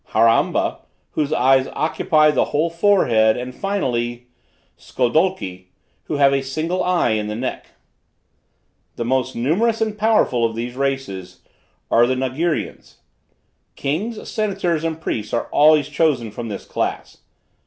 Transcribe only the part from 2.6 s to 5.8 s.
forehead; and finally, Skodolki,